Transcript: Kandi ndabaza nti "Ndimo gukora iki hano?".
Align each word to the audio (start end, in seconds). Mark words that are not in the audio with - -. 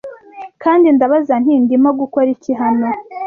Kandi 0.63 0.87
ndabaza 0.95 1.33
nti 1.43 1.53
"Ndimo 1.63 1.89
gukora 1.99 2.27
iki 2.35 2.51
hano?". 2.61 2.87